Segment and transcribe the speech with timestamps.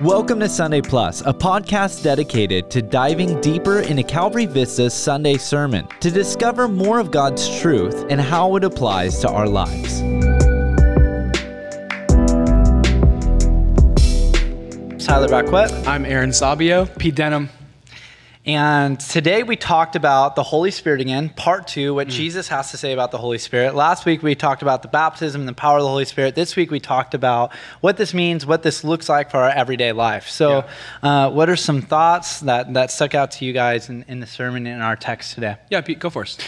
[0.00, 5.86] Welcome to Sunday Plus, a podcast dedicated to diving deeper into Calvary Vista's Sunday sermon
[6.00, 10.00] to discover more of God's truth and how it applies to our lives.
[15.04, 15.72] Tyler Bacquet.
[15.86, 16.86] I'm Aaron Sabio.
[16.86, 17.48] Pete Denham.
[18.46, 22.12] And today we talked about the Holy Spirit again, part two, what mm.
[22.12, 23.74] Jesus has to say about the Holy Spirit.
[23.74, 26.36] Last week we talked about the baptism and the power of the Holy Spirit.
[26.36, 29.90] This week we talked about what this means, what this looks like for our everyday
[29.90, 30.28] life.
[30.28, 30.64] So,
[31.02, 31.24] yeah.
[31.24, 34.28] uh, what are some thoughts that, that stuck out to you guys in, in the
[34.28, 35.56] sermon in our text today?
[35.68, 36.40] Yeah, Pete, go first.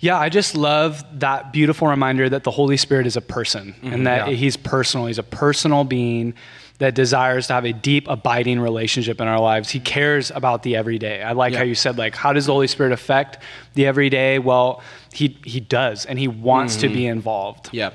[0.00, 3.92] Yeah, I just love that beautiful reminder that the Holy Spirit is a person mm-hmm,
[3.92, 4.34] and that yeah.
[4.34, 5.06] he's personal.
[5.06, 6.34] He's a personal being
[6.78, 9.70] that desires to have a deep, abiding relationship in our lives.
[9.70, 11.22] He cares about the everyday.
[11.22, 11.58] I like yeah.
[11.58, 13.38] how you said, like, how does the Holy Spirit affect
[13.74, 14.38] the everyday?
[14.38, 14.82] Well,
[15.12, 16.88] he he does, and he wants mm-hmm.
[16.88, 17.70] to be involved.
[17.72, 17.90] Yeah.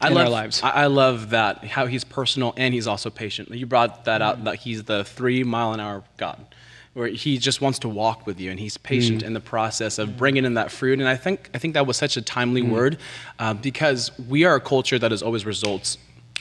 [0.00, 0.62] I love, lives.
[0.62, 3.50] I love that how he's personal and he's also patient.
[3.50, 4.44] You brought that out mm-hmm.
[4.44, 6.46] that he's the three mile an hour God,
[6.94, 9.26] where he just wants to walk with you and he's patient mm.
[9.26, 10.98] in the process of bringing in that fruit.
[10.98, 12.70] And I think I think that was such a timely mm.
[12.70, 12.98] word
[13.38, 15.98] uh, because we are a culture that is always results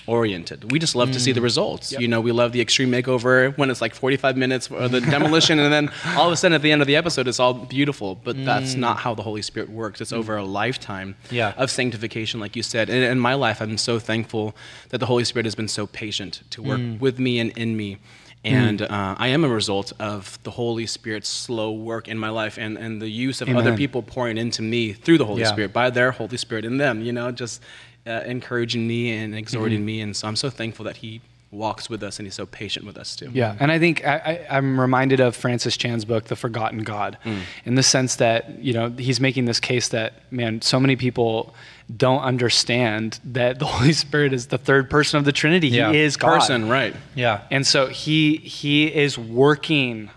[0.08, 0.72] oriented.
[0.72, 1.14] We just love mm.
[1.14, 1.44] to see the mm.
[1.44, 1.92] results.
[1.92, 2.02] Yep.
[2.02, 5.59] You know, we love the extreme makeover when it's like 45 minutes for the demolition,
[5.59, 8.16] and then all of a sudden at the end of the episode, it's all beautiful.
[8.16, 8.45] But mm.
[8.45, 10.02] that's not how the Holy Spirit works.
[10.02, 10.17] It's mm.
[10.17, 11.53] over a lifetime yeah.
[11.58, 12.89] of sanctification, like you said.
[12.89, 14.56] And in my life, I'm so thankful
[14.89, 17.00] that the Holy Spirit has been so patient to work mm.
[17.00, 17.97] with me and in me.
[18.45, 22.59] And uh, I am a result of the Holy Spirit's slow work in my life
[22.59, 23.59] and, and the use of Amen.
[23.59, 25.47] other people pouring into me through the Holy yeah.
[25.47, 27.02] Spirit, by their Holy Spirit in them.
[27.02, 27.62] You know, just
[28.06, 29.86] uh, encouraging me and exhorting mm-hmm.
[29.86, 30.02] me.
[30.02, 31.22] And so I'm so thankful that he
[31.56, 33.30] walks with us and he's so patient with us too.
[33.34, 37.42] Yeah, and I think I, am reminded of Francis Chan's book, The Forgotten God, mm.
[37.64, 41.56] in the sense that you know he's making this case that man, so many people
[41.95, 45.69] don't understand that the Holy Spirit is the third person of the Trinity.
[45.69, 45.92] Yeah.
[45.92, 46.40] He is God.
[46.40, 46.95] Person, right?
[47.16, 50.09] Yeah, and so he he is working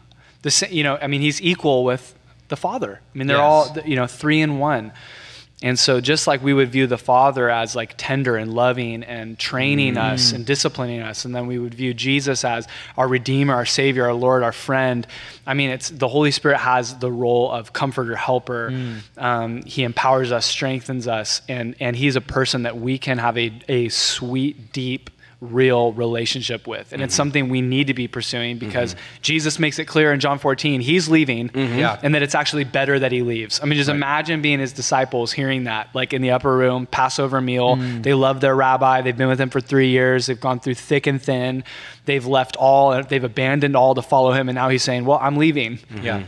[0.42, 0.72] the same.
[0.72, 2.14] You know, I mean, he's equal with
[2.48, 3.00] the Father.
[3.14, 3.44] I mean, they're yes.
[3.44, 4.92] all you know three in one.
[5.60, 9.36] And so, just like we would view the Father as like tender and loving and
[9.36, 10.12] training mm.
[10.12, 14.06] us and disciplining us, and then we would view Jesus as our Redeemer, our Savior,
[14.06, 15.04] our Lord, our friend.
[15.46, 18.70] I mean, it's the Holy Spirit has the role of comforter, helper.
[18.70, 19.00] Mm.
[19.16, 23.36] Um, he empowers us, strengthens us, and and He's a person that we can have
[23.36, 25.10] a a sweet, deep
[25.40, 26.92] real relationship with.
[26.92, 27.04] And mm-hmm.
[27.04, 29.22] it's something we need to be pursuing because mm-hmm.
[29.22, 31.78] Jesus makes it clear in John 14, he's leaving mm-hmm.
[31.78, 32.00] yeah.
[32.02, 33.60] and that it's actually better that he leaves.
[33.62, 33.96] I mean, just right.
[33.96, 37.76] imagine being his disciples hearing that, like in the upper room, Passover meal.
[37.76, 38.02] Mm.
[38.02, 39.02] They love their rabbi.
[39.02, 40.26] They've been with him for three years.
[40.26, 41.62] They've gone through thick and thin.
[42.04, 44.48] They've left all, they've abandoned all to follow him.
[44.48, 45.78] And now he's saying, well, I'm leaving.
[45.78, 46.04] Mm-hmm.
[46.04, 46.22] Yeah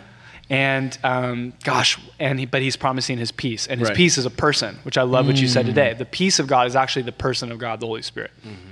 [0.51, 3.97] and um, gosh, and he, but he's promising his peace, and his right.
[3.97, 5.29] peace is a person, which I love mm.
[5.29, 5.69] what you said mm.
[5.69, 5.95] today.
[5.95, 8.33] The peace of God is actually the person of God, the Holy Spirit.
[8.45, 8.70] Mm-hmm.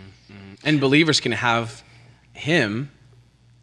[0.68, 1.82] And believers can have
[2.32, 2.90] him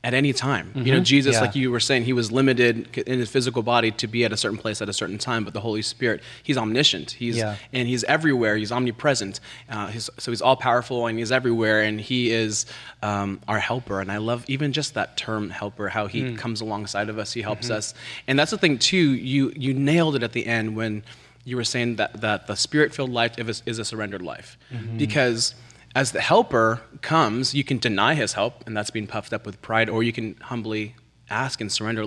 [0.04, 0.68] at any time.
[0.68, 0.80] Mm-hmm.
[0.80, 1.04] You know, mm-hmm.
[1.04, 1.42] Jesus, yeah.
[1.42, 4.38] like you were saying, he was limited in his physical body to be at a
[4.38, 7.10] certain place at a certain time, but the Holy Spirit, he's omniscient.
[7.12, 7.56] He's yeah.
[7.74, 8.56] and he's everywhere.
[8.56, 9.40] He's omnipresent.
[9.68, 12.68] Uh, he's, so he's all powerful and he's everywhere, and he is
[13.02, 14.00] um, our helper.
[14.00, 16.38] And I love even just that term helper, how he mm.
[16.38, 17.78] comes alongside of us, he helps mm-hmm.
[17.78, 17.96] us.
[18.28, 18.98] And that's the thing too.
[18.98, 21.04] You you nailed it at the end when
[21.46, 24.98] you were saying that that the spirit-filled life is, is a surrendered life, mm-hmm.
[24.98, 25.56] because
[25.96, 29.62] as the helper comes, you can deny his help, and that's being puffed up with
[29.62, 30.96] pride, or you can humbly
[31.30, 32.06] ask and surrender.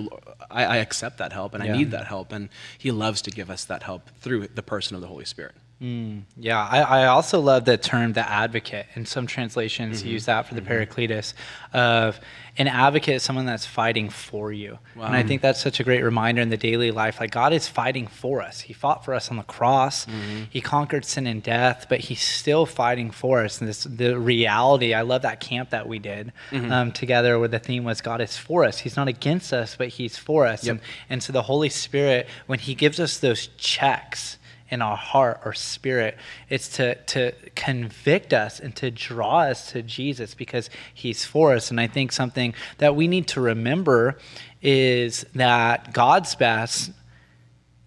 [0.51, 1.73] I, I accept that help, and yeah.
[1.73, 4.95] I need that help, and he loves to give us that help through the person
[4.95, 5.55] of the Holy Spirit.
[5.81, 8.87] Mm, yeah, I, I, also love the term the advocate.
[8.95, 10.09] In some translations, mm-hmm.
[10.09, 10.73] use that for the mm-hmm.
[10.73, 11.33] Paracletus
[11.71, 12.19] of
[12.57, 14.77] an advocate is someone that's fighting for you.
[14.97, 15.05] Wow.
[15.05, 17.21] And I think that's such a great reminder in the daily life.
[17.21, 18.59] Like God is fighting for us.
[18.59, 20.05] He fought for us on the cross.
[20.05, 20.43] Mm-hmm.
[20.49, 23.61] He conquered sin and death, but He's still fighting for us.
[23.61, 24.93] And this the reality.
[24.93, 26.69] I love that camp that we did mm-hmm.
[26.69, 28.79] um, together, where the theme was God is for us.
[28.79, 30.65] He's not against us, but He's for us.
[30.65, 30.75] Yep.
[30.75, 34.38] And, and so the Holy Spirit, when He gives us those checks
[34.69, 36.17] in our heart or spirit.
[36.49, 41.71] It's to, to convict us and to draw us to Jesus because he's for us.
[41.71, 44.17] And I think something that we need to remember
[44.61, 46.91] is that God's best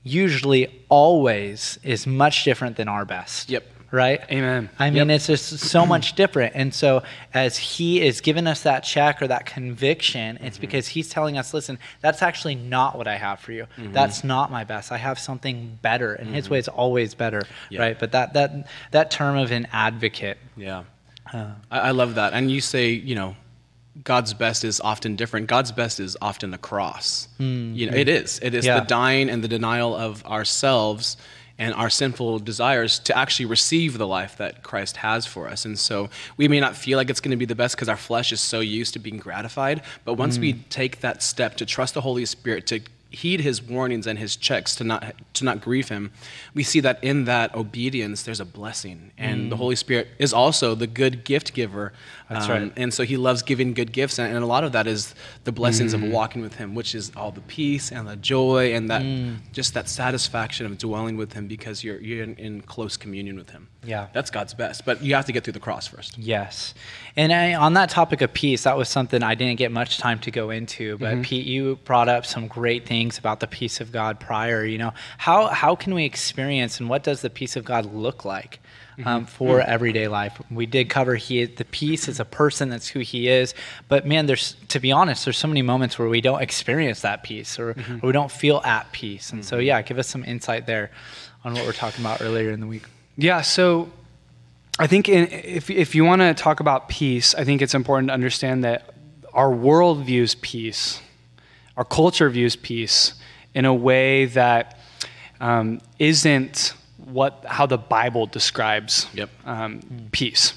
[0.03, 3.49] usually always is much different than our best.
[3.49, 4.21] Yep right?
[4.31, 4.71] Amen.
[4.79, 5.17] I mean, yep.
[5.17, 6.57] it's just so much different.
[6.57, 7.03] And so,
[7.33, 10.63] as He is giving us that check or that conviction, it's mm-hmm.
[10.63, 13.67] because He's telling us, listen, that's actually not what I have for you.
[13.77, 13.93] Mm-hmm.
[13.93, 14.91] That's not my best.
[14.91, 16.35] I have something better, and mm-hmm.
[16.35, 17.81] His way is always better, yep.
[17.81, 17.99] right?
[17.99, 20.39] But that that that term of an advocate.
[20.57, 20.85] Yeah,
[21.33, 22.33] uh, I, I love that.
[22.33, 23.37] And you say, you know,
[24.03, 25.49] God's best is often different.
[25.49, 27.29] God's best is often the cross.
[27.39, 27.75] Mm-hmm.
[27.75, 28.41] You know, it is.
[28.43, 28.81] It is yeah.
[28.81, 31.19] the dying and the denial of ourselves
[31.63, 35.65] and our sinful desires to actually receive the life that Christ has for us.
[35.65, 37.97] And so we may not feel like it's going to be the best because our
[37.97, 39.81] flesh is so used to being gratified.
[40.05, 40.41] But once mm.
[40.41, 42.81] we take that step to trust the Holy Spirit to
[43.13, 46.11] heed his warnings and his checks to not to not grieve him,
[46.55, 49.51] we see that in that obedience there's a blessing, and mm.
[49.51, 51.93] the Holy Spirit is also the good gift giver.
[52.29, 52.73] That's um, right.
[52.77, 55.15] And so he loves giving good gifts, and, and a lot of that is
[55.45, 56.03] the blessings mm.
[56.03, 59.37] of walking with him, which is all the peace and the joy and that mm.
[59.53, 63.51] just that satisfaction of dwelling with him because you're you're in, in, close communion with
[63.51, 63.69] him.
[63.85, 66.17] Yeah, that's God's best, but you have to get through the cross first.
[66.17, 66.73] Yes,
[67.17, 70.21] and I, on that topic of peace, that was something I didn't get much time
[70.21, 71.23] to go into, but mm-hmm.
[71.23, 74.65] Pete, you brought up some great things about the peace of God prior.
[74.65, 78.25] You know, how how can we experience and what does the peace of God look
[78.25, 78.61] like?
[78.99, 79.25] Um, mm-hmm.
[79.25, 79.71] for mm-hmm.
[79.71, 80.39] everyday life.
[80.51, 82.69] We did cover he the peace is a person.
[82.69, 83.55] That's who he is.
[83.89, 87.23] But man, there's to be honest, there's so many moments where we don't experience that
[87.23, 88.05] peace or, mm-hmm.
[88.05, 89.33] or we don't feel at peace.
[89.33, 89.65] And so mm-hmm.
[89.65, 90.91] yeah, give us some insight there
[91.43, 92.85] on what we're talking about earlier in the week.
[93.17, 93.43] Yeah.
[93.43, 93.91] So
[94.79, 98.09] I think in, if if you want to talk about peace, I think it's important
[98.09, 98.95] to understand that
[99.33, 101.01] our world views peace
[101.77, 103.15] our culture views peace
[103.55, 104.79] in a way that
[105.41, 109.31] um, not what how the Bible describes yep.
[109.45, 109.81] um,
[110.13, 110.55] peace.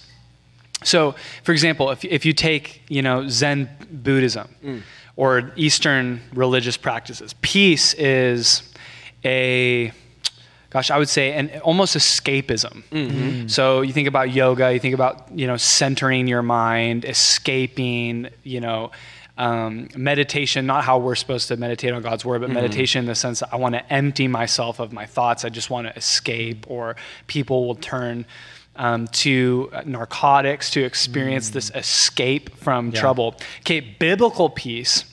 [0.84, 4.82] So, for example, if, if you take you know Zen Buddhism mm.
[5.16, 8.74] or Eastern religious practices, peace is
[9.24, 9.92] a
[10.76, 12.84] gosh, I would say an almost escapism.
[12.92, 13.48] Mm-hmm.
[13.48, 18.60] So you think about yoga, you think about you know centering your mind, escaping, you
[18.60, 18.92] know,
[19.38, 22.56] um, meditation, not how we're supposed to meditate on God's word, but mm-hmm.
[22.56, 25.46] meditation in the sense that I want to empty myself of my thoughts.
[25.46, 26.98] I just want to escape, or
[27.28, 28.26] people will turn
[28.76, 31.54] um, to narcotics to experience mm.
[31.54, 33.00] this escape from yeah.
[33.00, 33.36] trouble.
[33.62, 35.06] Okay, biblical peace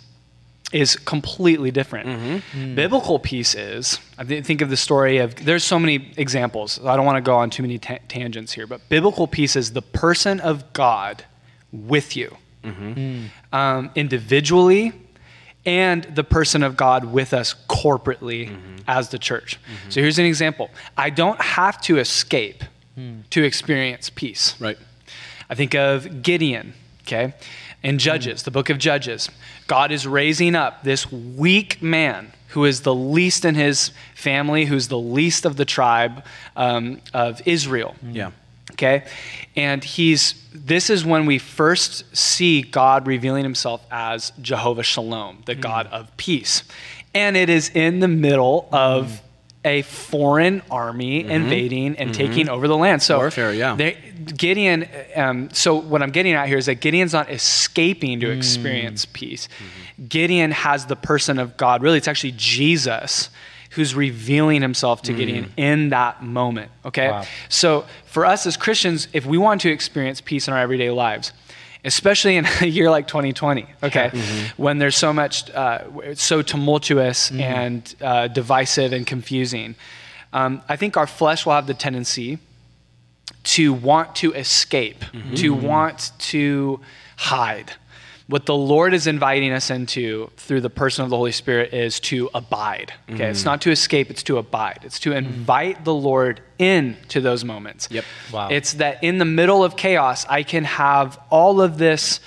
[0.73, 2.09] is completely different.
[2.09, 2.59] Mm-hmm.
[2.59, 2.75] Mm.
[2.75, 6.81] Biblical peace is, I think of the story of, there's so many examples.
[6.85, 9.73] I don't want to go on too many ta- tangents here, but biblical peace is
[9.73, 11.25] the person of God
[11.73, 13.27] with you mm-hmm.
[13.55, 14.93] um, individually
[15.65, 18.77] and the person of God with us corporately mm-hmm.
[18.89, 19.59] as the church.
[19.61, 19.91] Mm-hmm.
[19.91, 22.65] So here's an example I don't have to escape
[22.99, 23.29] mm.
[23.31, 24.61] to experience peace.
[24.61, 24.79] Right.
[25.49, 27.35] I think of Gideon, okay,
[27.83, 28.45] in Judges, mm.
[28.45, 29.29] the book of Judges.
[29.67, 34.89] God is raising up this weak man who is the least in his family, who's
[34.89, 36.25] the least of the tribe
[36.55, 37.97] um, of Israel.
[38.03, 38.31] Yeah.
[38.73, 39.05] Okay?
[39.57, 45.57] And he's this is when we first see God revealing himself as Jehovah Shalom, the
[45.57, 45.61] mm.
[45.61, 46.63] God of peace.
[47.15, 49.21] And it is in the middle of mm.
[49.65, 51.31] A foreign army mm-hmm.
[51.31, 52.13] invading and mm-hmm.
[52.13, 53.03] taking over the land.
[53.03, 53.77] So warfare, yeah.
[53.77, 53.97] They,
[54.37, 54.89] Gideon.
[55.15, 58.37] Um, so what I'm getting at here is that Gideon's not escaping to mm.
[58.37, 59.49] experience peace.
[59.49, 60.07] Mm-hmm.
[60.07, 61.83] Gideon has the person of God.
[61.83, 63.31] Really, it's actually Jesus
[63.71, 65.17] who's revealing himself to mm.
[65.17, 66.71] Gideon in that moment.
[66.85, 67.11] Okay?
[67.11, 67.25] Wow.
[67.49, 71.33] So for us as Christians, if we want to experience peace in our everyday lives,
[71.85, 74.63] especially in a year like 2020, okay, mm-hmm.
[74.63, 77.41] when there's so much, uh, it's so tumultuous mm-hmm.
[77.41, 79.75] and uh, divisive and confusing,
[80.33, 82.39] um, I think our flesh will have the tendency
[83.45, 85.35] to want to escape, mm-hmm.
[85.35, 86.81] to want to
[87.17, 87.73] hide.
[88.29, 92.01] What the Lord is inviting us into through the person of the Holy Spirit is
[92.01, 92.93] to abide.
[93.11, 93.31] Okay, mm.
[93.31, 94.81] it's not to escape; it's to abide.
[94.83, 95.85] It's to invite mm.
[95.85, 97.89] the Lord into those moments.
[97.91, 98.05] Yep.
[98.33, 98.49] Wow.
[98.49, 102.21] It's that in the middle of chaos, I can have all of this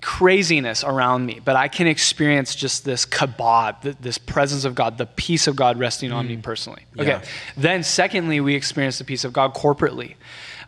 [0.00, 5.06] craziness around me, but I can experience just this kabod, this presence of God, the
[5.06, 6.42] peace of God resting on me mm.
[6.42, 6.84] personally.
[6.98, 7.08] Okay.
[7.08, 7.24] Yeah.
[7.56, 10.14] Then, secondly, we experience the peace of God corporately.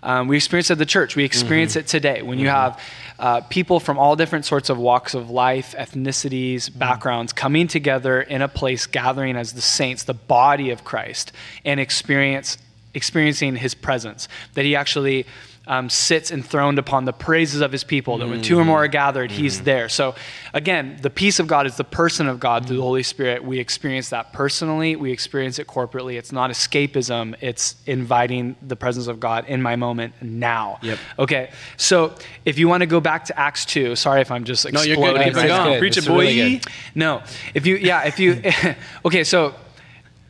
[0.02, 1.14] Um, we experience it at the church.
[1.14, 1.80] We experience mm-hmm.
[1.80, 2.44] it today when mm-hmm.
[2.44, 2.80] you have
[3.18, 6.78] uh, people from all different sorts of walks of life, ethnicities, mm-hmm.
[6.78, 11.32] backgrounds coming together in a place, gathering as the saints, the body of Christ,
[11.64, 12.58] and experience
[12.94, 14.28] experiencing His presence.
[14.54, 15.26] That He actually
[15.66, 18.88] um, sits enthroned upon the praises of his people, that when two or more are
[18.88, 19.42] gathered, mm-hmm.
[19.42, 19.88] he's there.
[19.88, 20.14] So,
[20.52, 23.44] again, the peace of God is the person of God through the Holy Spirit.
[23.44, 26.18] We experience that personally, we experience it corporately.
[26.18, 30.78] It's not escapism, it's inviting the presence of God in my moment now.
[30.82, 30.98] Yep.
[31.20, 32.14] Okay, so
[32.44, 34.94] if you want to go back to Acts 2, sorry if I'm just exploding.
[34.94, 35.24] No, you're good.
[35.34, 35.78] Keep it going.
[35.78, 36.18] Preach it, boy.
[36.22, 36.60] Really
[36.94, 37.22] no,
[37.54, 38.42] if you, yeah, if you,
[39.04, 39.54] okay, so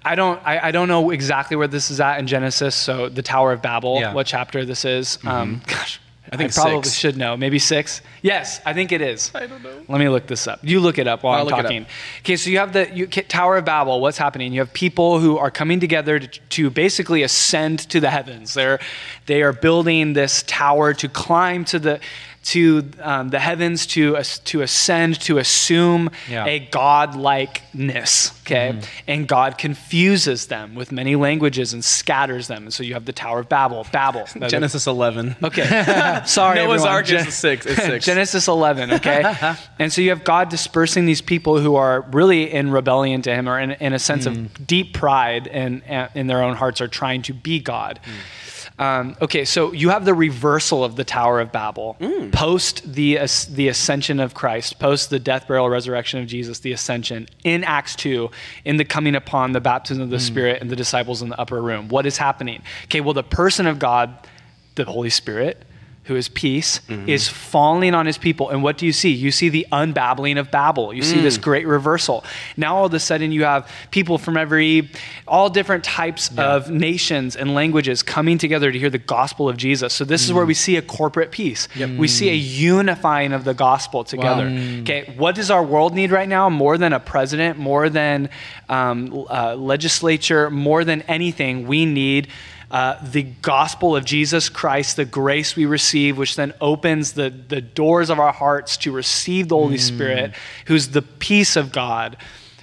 [0.05, 2.75] I don't I, I, don't know exactly where this is at in Genesis.
[2.75, 4.13] So the Tower of Babel, yeah.
[4.15, 5.19] what chapter this is?
[5.19, 5.29] Mm-hmm.
[5.29, 6.01] Um, gosh,
[6.33, 6.95] I think I probably six.
[6.95, 7.37] should know.
[7.37, 8.01] Maybe six.
[8.23, 9.31] Yes, I think it is.
[9.35, 9.83] I don't know.
[9.89, 10.61] Let me look this up.
[10.63, 11.87] You look it up while I'll I'm talking.
[12.21, 14.01] Okay, so you have the you, Tower of Babel.
[14.01, 14.53] What's happening?
[14.53, 18.55] You have people who are coming together to, to basically ascend to the heavens.
[18.55, 18.81] They're
[19.27, 22.01] they are building this tower to climb to the
[22.43, 26.45] to um, the heavens to, uh, to ascend, to assume yeah.
[26.45, 28.73] a godlikeness, okay?
[28.73, 28.81] Mm-hmm.
[29.07, 32.65] And God confuses them with many languages and scatters them.
[32.65, 34.27] And so you have the Tower of Babel, Babel.
[34.49, 35.37] Genesis 11.
[35.43, 36.23] Okay.
[36.27, 37.67] Sorry, Noah's Ark is 6.
[37.67, 38.05] It's 6.
[38.05, 39.57] Genesis 11, okay?
[39.79, 43.49] and so you have God dispersing these people who are really in rebellion to him
[43.49, 44.47] or in, in a sense mm.
[44.47, 45.83] of deep pride and
[46.15, 48.01] in their own hearts are trying to be God.
[48.05, 48.43] Mm.
[48.79, 52.33] Um, okay, so you have the reversal of the Tower of Babel mm.
[52.33, 53.19] post the
[53.51, 57.95] the ascension of Christ, post the death, burial, resurrection of Jesus, the ascension in Acts
[57.95, 58.31] two,
[58.65, 60.21] in the coming upon the baptism of the mm.
[60.21, 61.89] Spirit and the disciples in the upper room.
[61.89, 62.63] What is happening?
[62.85, 64.17] Okay, well, the person of God,
[64.75, 65.65] the Holy Spirit,
[66.05, 67.09] who is peace, mm-hmm.
[67.09, 68.51] is falling on his people.
[68.51, 69.11] And what do you see?
[69.11, 70.93] You see the unbabbling of Babel.
[70.93, 71.23] You see mm.
[71.23, 72.25] this great reversal.
[72.57, 74.91] Now all of a sudden you have people from every,
[75.29, 76.55] all different types yeah.
[76.55, 79.95] of nations and languages coming together to hear the gospel of Jesus.
[79.95, 80.25] So this mm.
[80.27, 81.69] is where we see a corporate peace.
[81.77, 81.91] Yep.
[81.91, 84.47] We see a unifying of the gospel together.
[84.47, 84.81] Wow.
[84.81, 86.51] Okay, what does our world need right now?
[86.51, 88.29] More than a president, more than
[88.69, 92.27] um, uh, legislature, more than anything, we need
[92.73, 97.61] uh, the gospel of Jesus Christ, the grace we receive, which then opens the, the
[97.61, 99.81] doors of our hearts to receive the Holy mm.
[99.81, 100.33] Spirit,
[100.67, 102.17] who's the peace of God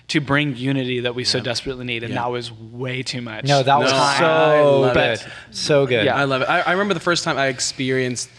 [0.08, 2.02] to bring unity that we so desperately need.
[2.02, 3.46] And that was way too much.
[3.46, 5.32] No, that was so good.
[5.52, 6.06] So good.
[6.06, 6.50] Yeah, I love it.
[6.50, 8.32] I, I remember the first time I experienced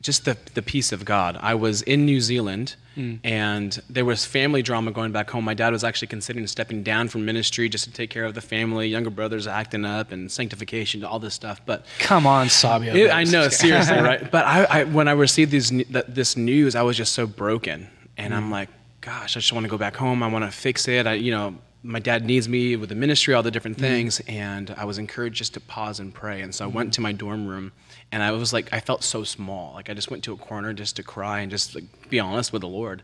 [0.00, 1.36] just the, the peace of God.
[1.40, 3.18] I was in New Zealand mm.
[3.24, 5.44] and there was family drama going back home.
[5.44, 8.40] My dad was actually considering stepping down from ministry just to take care of the
[8.40, 11.60] family, younger brothers acting up and sanctification, all this stuff.
[11.64, 12.94] But come on, Sabio.
[12.94, 14.30] It, I know, seriously, right?
[14.30, 15.70] But I, I, when I received these,
[16.08, 17.88] this news, I was just so broken.
[18.16, 18.36] And mm.
[18.36, 18.68] I'm like,
[19.00, 20.22] gosh, I just want to go back home.
[20.22, 21.06] I want to fix it.
[21.06, 23.80] I, you know, my dad needs me with the ministry, all the different mm.
[23.80, 24.20] things.
[24.20, 24.32] Mm.
[24.32, 26.40] And I was encouraged just to pause and pray.
[26.42, 27.72] And so I went to my dorm room
[28.12, 29.74] and I was like, I felt so small.
[29.74, 32.52] Like I just went to a corner just to cry and just like be honest
[32.52, 33.02] with the Lord.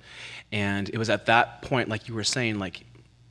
[0.51, 2.85] And it was at that point, like you were saying, like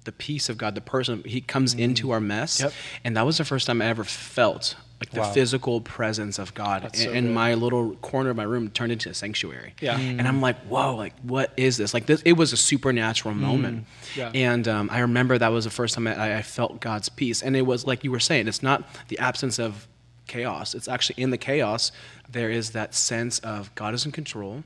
[0.03, 1.79] the peace of God, the person, He comes mm.
[1.79, 2.61] into our mess.
[2.61, 2.73] Yep.
[3.03, 5.31] And that was the first time I ever felt like the wow.
[5.31, 6.83] physical presence of God.
[6.83, 9.73] and, so and my little corner of my room turned into a sanctuary.
[9.81, 9.97] Yeah.
[9.99, 10.19] Mm.
[10.19, 11.93] And I'm like, whoa, like what is this?
[11.93, 13.39] Like this, it was a supernatural mm.
[13.39, 13.85] moment.
[14.15, 14.31] Yeah.
[14.35, 17.41] And um, I remember that was the first time I, I felt God's peace.
[17.41, 19.87] And it was like you were saying, it's not the absence of
[20.31, 20.73] chaos.
[20.73, 21.91] It's actually in the chaos,
[22.37, 24.63] there is that sense of God is in control.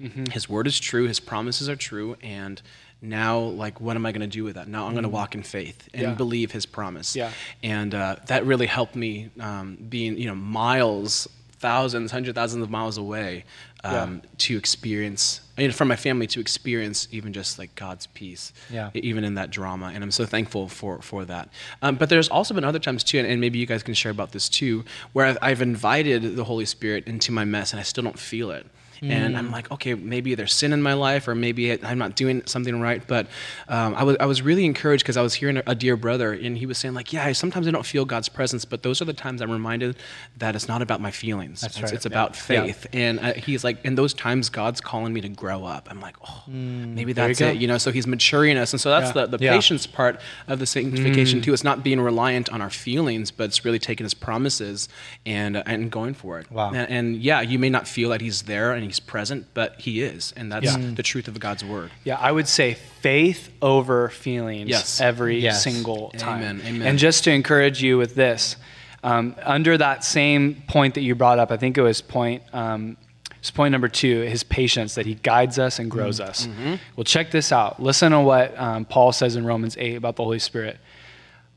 [0.00, 0.24] Mm-hmm.
[0.30, 1.06] His word is true.
[1.06, 2.16] His promises are true.
[2.22, 2.60] And
[3.00, 4.68] now, like, what am I going to do with that?
[4.68, 4.94] Now I'm mm-hmm.
[4.94, 6.14] going to walk in faith and yeah.
[6.14, 7.14] believe his promise.
[7.14, 7.30] Yeah.
[7.62, 11.28] And uh, that really helped me um, being, you know, miles,
[11.62, 13.44] thousands, hundred thousands of miles away
[13.84, 14.30] um, yeah.
[14.38, 18.90] to experience I mean, for my family to experience even just like God's peace, yeah.
[18.94, 19.92] even in that drama.
[19.94, 21.50] And I'm so thankful for, for that.
[21.82, 24.10] Um, but there's also been other times too, and, and, maybe you guys can share
[24.10, 27.82] about this too, where I've, I've invited the Holy Spirit into my mess and I
[27.82, 28.66] still don't feel it.
[29.02, 29.10] Mm.
[29.10, 29.52] And I'm mm.
[29.52, 33.02] like, okay, maybe there's sin in my life, or maybe I'm not doing something right.
[33.04, 33.26] But
[33.68, 36.32] um, I was I was really encouraged because I was hearing a, a, dear brother,
[36.32, 39.04] and he was saying like, yeah, sometimes I don't feel God's presence, but those are
[39.04, 39.96] the times I'm reminded
[40.38, 41.62] that it's not about my feelings.
[41.62, 41.92] That's it's, right.
[41.92, 42.40] it's about yeah.
[42.40, 42.86] faith.
[42.92, 43.00] Yeah.
[43.00, 45.88] And uh, he's like, in those times, God's calling me to grow up.
[45.90, 47.56] I'm like, oh, mm, maybe that's you it.
[47.56, 49.26] You know, so he's maturing us, and so that's yeah.
[49.26, 51.42] the, the patience part of the sanctification mm.
[51.42, 51.52] too.
[51.52, 54.88] It's not being reliant on our feelings, but it's really taking His promises
[55.26, 56.50] and uh, and going for it.
[56.52, 56.72] Wow.
[56.72, 60.02] And, and yeah, you may not feel that He's there and He's present, but he
[60.02, 60.92] is, and that's yeah.
[60.94, 61.90] the truth of God's word.
[62.04, 65.00] Yeah, I would say faith over feelings yes.
[65.00, 65.64] every yes.
[65.64, 66.42] single time.
[66.42, 66.60] Amen.
[66.62, 66.86] Amen.
[66.86, 68.56] And just to encourage you with this,
[69.02, 72.42] um, under that same point that you brought up, I think it was point.
[72.52, 72.98] Um,
[73.38, 76.28] it's point number two, his patience, that he guides us and grows mm-hmm.
[76.28, 76.46] us.
[76.46, 76.74] Mm-hmm.
[76.94, 77.82] Well, check this out.
[77.82, 80.76] Listen to what um, Paul says in Romans 8 about the Holy Spirit.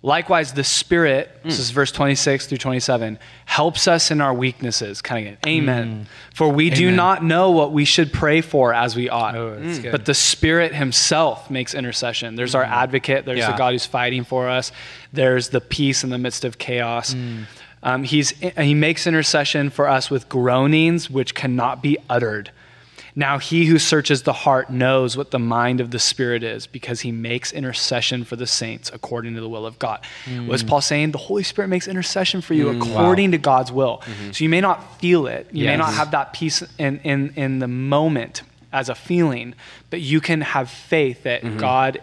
[0.02, 1.44] Likewise, the Spirit, mm.
[1.44, 5.02] this is verse 26 through 27, helps us in our weaknesses.
[5.02, 6.06] Kind of amen.
[6.06, 6.36] Mm.
[6.36, 6.78] For we amen.
[6.78, 9.36] do not know what we should pray for as we ought.
[9.36, 9.92] Oh, mm.
[9.92, 12.36] But the Spirit Himself makes intercession.
[12.36, 12.70] There's our mm.
[12.70, 13.52] advocate, there's yeah.
[13.52, 14.72] the God who's fighting for us,
[15.12, 17.16] there's the peace in the midst of chaos.
[17.16, 17.46] Mm.
[17.82, 22.52] Um, he's, he makes intercession for us with groanings which cannot be uttered.
[23.16, 27.02] Now he who searches the heart knows what the mind of the Spirit is because
[27.02, 30.02] he makes intercession for the saints according to the will of God.
[30.26, 30.48] Mm.
[30.48, 31.12] Was Paul saying?
[31.12, 33.32] The Holy Spirit makes intercession for you mm, according wow.
[33.32, 34.00] to God's will.
[34.00, 34.32] Mm-hmm.
[34.32, 35.72] So you may not feel it, you yes.
[35.72, 38.42] may not have that peace in, in, in the moment
[38.74, 39.56] as a feeling,
[39.90, 41.58] but you can have faith that mm-hmm.
[41.58, 42.02] God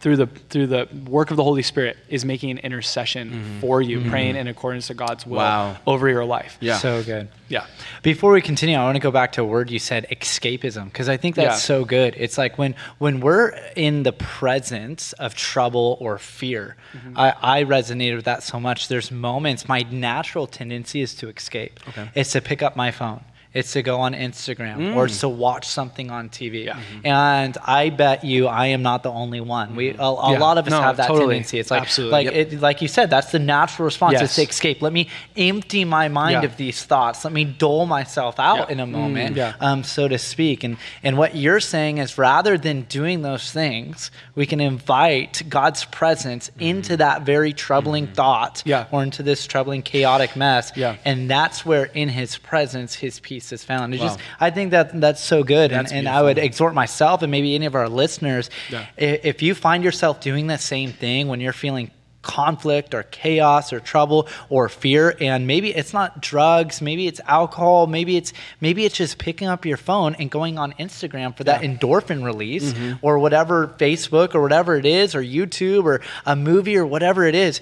[0.00, 3.60] through the through the work of the Holy Spirit is making an intercession mm-hmm.
[3.60, 4.10] for you, mm-hmm.
[4.10, 5.76] praying in accordance to God's will wow.
[5.86, 6.58] over your life.
[6.60, 7.28] Yeah, so good.
[7.48, 7.66] Yeah.
[8.02, 11.08] Before we continue, I want to go back to a word you said, escapism, because
[11.08, 11.58] I think that's yeah.
[11.58, 12.14] so good.
[12.18, 16.76] It's like when when we're in the presence of trouble or fear.
[16.92, 17.18] Mm-hmm.
[17.18, 18.88] I, I resonated with that so much.
[18.88, 19.68] There's moments.
[19.68, 21.80] My natural tendency is to escape.
[21.88, 22.10] Okay.
[22.14, 23.24] It's to pick up my phone
[23.56, 24.96] it's to go on Instagram mm.
[24.96, 26.66] or it's to watch something on TV.
[26.66, 26.74] Yeah.
[26.74, 27.06] Mm-hmm.
[27.06, 29.74] And I bet you I am not the only one.
[29.74, 30.38] We a, a yeah.
[30.38, 31.36] lot of us no, have that totally.
[31.36, 31.58] tendency.
[31.58, 32.12] It's like Absolutely.
[32.12, 32.52] like yep.
[32.52, 34.22] it, like you said, that's the natural response yes.
[34.30, 34.82] is to escape.
[34.82, 35.08] Let me
[35.38, 36.42] empty my mind yeah.
[36.42, 37.24] of these thoughts.
[37.24, 40.62] Let me dole myself out in a moment, mm, um, so to speak.
[40.62, 45.86] And and what you're saying is rather than doing those things, we can invite God's
[45.86, 46.60] presence mm-hmm.
[46.60, 48.14] into that very troubling mm-hmm.
[48.14, 50.76] thought or into this troubling chaotic mess.
[51.06, 53.94] And that's where in his presence his peace is found.
[53.94, 54.08] It's wow.
[54.08, 57.30] just I think that that's so good, that's and, and I would exhort myself and
[57.30, 58.86] maybe any of our listeners, yeah.
[58.96, 61.90] if you find yourself doing the same thing when you're feeling
[62.26, 67.86] conflict or chaos or trouble or fear and maybe it's not drugs maybe it's alcohol
[67.86, 71.62] maybe it's maybe it's just picking up your phone and going on instagram for that
[71.62, 71.70] yeah.
[71.70, 72.94] endorphin release mm-hmm.
[73.00, 77.36] or whatever facebook or whatever it is or youtube or a movie or whatever it
[77.36, 77.60] is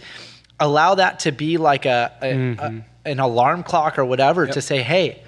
[0.59, 2.79] allow that to be like a, a, mm-hmm.
[2.79, 4.55] a an alarm clock or whatever yep.
[4.55, 5.23] to say hey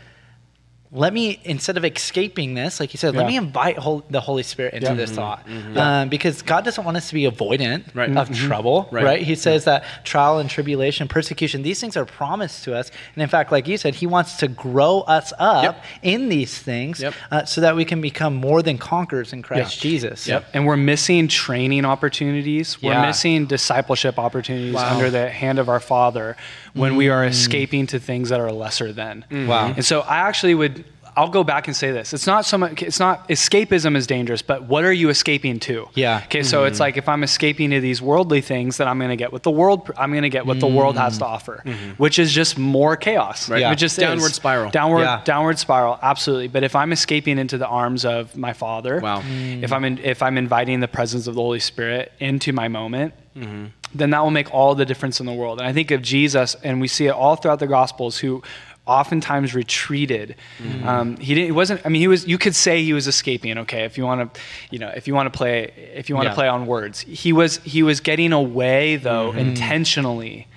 [0.92, 3.20] let me instead of escaping this like you said yeah.
[3.20, 4.94] let me invite whole, the holy spirit into yeah.
[4.94, 5.16] this mm-hmm.
[5.16, 5.76] thought mm-hmm.
[5.76, 8.10] Um, because god doesn't want us to be avoidant right.
[8.16, 8.46] of mm-hmm.
[8.46, 9.04] trouble right.
[9.04, 9.22] right.
[9.22, 9.80] he says yeah.
[9.80, 13.66] that trial and tribulation persecution these things are promised to us and in fact like
[13.66, 15.84] you said he wants to grow us up yep.
[16.02, 17.14] in these things yep.
[17.30, 20.44] uh, so that we can become more than conquerors in christ jesus yep.
[20.54, 24.94] and we're missing training opportunities we're missing discipleship opportunities wow.
[24.94, 26.36] under the hand of our father
[26.74, 27.28] when we are mm.
[27.28, 30.85] escaping to things that are lesser than wow and so i actually would
[31.16, 32.12] I'll go back and say this.
[32.12, 32.82] It's not so much.
[32.82, 35.88] It's not escapism is dangerous, but what are you escaping to?
[35.94, 36.22] Yeah.
[36.24, 36.40] Okay.
[36.40, 36.46] Mm-hmm.
[36.46, 36.82] So it's mm-hmm.
[36.82, 39.50] like if I'm escaping to these worldly things, then I'm going to get what the
[39.50, 39.90] world.
[39.96, 40.68] I'm going to get what mm-hmm.
[40.68, 41.92] the world has to offer, mm-hmm.
[41.92, 43.48] which is just more chaos.
[43.48, 43.62] Right.
[43.62, 43.70] Yeah.
[43.70, 44.70] Which is downward spiral.
[44.70, 45.00] Downward.
[45.00, 45.22] Yeah.
[45.24, 45.98] Downward spiral.
[46.02, 46.48] Absolutely.
[46.48, 49.22] But if I'm escaping into the arms of my Father, wow.
[49.22, 49.62] Mm.
[49.62, 53.14] If I'm in, if I'm inviting the presence of the Holy Spirit into my moment.
[53.34, 53.66] Mm-hmm.
[53.94, 55.58] Then that will make all the difference in the world.
[55.58, 58.42] And I think of Jesus, and we see it all throughout the Gospels, who
[58.86, 60.36] oftentimes retreated.
[60.58, 60.88] Mm-hmm.
[60.88, 61.46] Um, he didn't.
[61.46, 61.84] He wasn't.
[61.84, 62.26] I mean, he was.
[62.26, 63.58] You could say he was escaping.
[63.58, 64.40] Okay, if you want to,
[64.70, 66.34] you know, if you want to play, if you want to yeah.
[66.34, 67.58] play on words, he was.
[67.58, 69.38] He was getting away though mm-hmm.
[69.38, 70.48] intentionally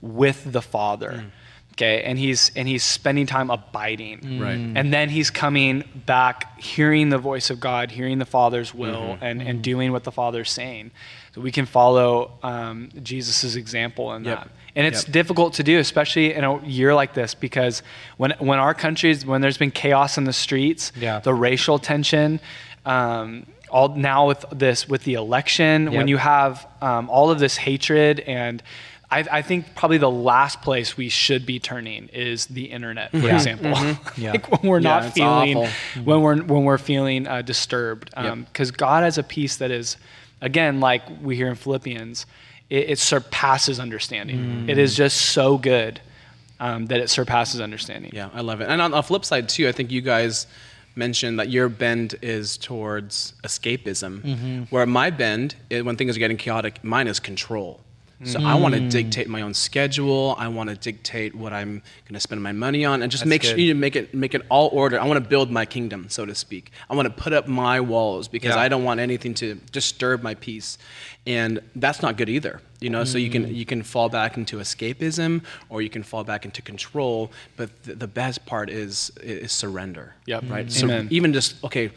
[0.00, 1.24] with the Father.
[1.24, 1.30] Mm.
[1.74, 4.20] Okay, and he's and he's spending time abiding.
[4.20, 4.40] Mm.
[4.40, 4.52] Right.
[4.52, 9.24] And then he's coming back, hearing the voice of God, hearing the Father's will, mm-hmm.
[9.24, 9.60] and and mm-hmm.
[9.60, 10.90] doing what the Father's saying.
[11.34, 14.38] So we can follow um, Jesus' example in yep.
[14.38, 15.12] that and it's yep.
[15.12, 17.82] difficult to do, especially in a year like this, because
[18.18, 21.18] when when our countries, when there's been chaos in the streets, yeah.
[21.18, 22.40] the racial tension.
[22.84, 25.92] Um, all now with this with the election, yep.
[25.94, 28.62] when you have um, all of this hatred and
[29.10, 33.18] I, I, think probably the last place we should be turning is the internet, for
[33.18, 33.36] yeah.
[33.36, 33.70] example.
[33.72, 34.20] Mm-hmm.
[34.20, 34.32] Yeah.
[34.32, 36.04] like when we're yeah, not feeling, mm-hmm.
[36.04, 38.76] when we're when we're feeling uh, disturbed, because um, yep.
[38.76, 39.96] God has a peace that is,
[40.40, 42.26] again, like we hear in Philippians,
[42.70, 44.38] it, it surpasses understanding.
[44.38, 44.68] Mm.
[44.68, 46.00] It is just so good
[46.60, 48.10] um, that it surpasses understanding.
[48.14, 48.68] Yeah, I love it.
[48.68, 50.46] And on the flip side, too, I think you guys
[50.94, 54.62] mentioned that your bend is towards escapism, mm-hmm.
[54.70, 57.80] where my bend, when things are getting chaotic, mine is control.
[58.24, 58.46] So mm.
[58.46, 60.34] I want to dictate my own schedule.
[60.38, 63.28] I want to dictate what I'm going to spend my money on, and just That's
[63.28, 63.48] make good.
[63.48, 64.98] sure you make it make it all order.
[64.98, 66.70] I want to build my kingdom, so to speak.
[66.88, 68.60] I want to put up my walls because yeah.
[68.60, 70.78] I don't want anything to disturb my peace,
[71.26, 72.62] and that's not good either.
[72.80, 73.06] You know, mm.
[73.06, 73.54] so you can mm.
[73.54, 77.30] you can fall back into escapism, or you can fall back into control.
[77.56, 80.14] But th- the best part is is surrender.
[80.24, 80.44] Yep.
[80.48, 80.66] Right.
[80.68, 80.70] Mm.
[80.70, 81.90] So even just okay